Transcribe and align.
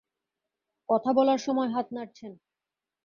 কথা 0.89 1.11
বলার 1.13 1.37
সময় 1.37 1.69
হাত 1.69 1.87
নাড়ছেন। 1.91 2.31